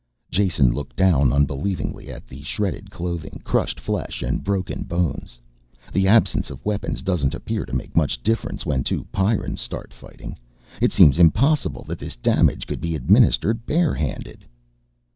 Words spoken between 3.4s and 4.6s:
crushed flesh and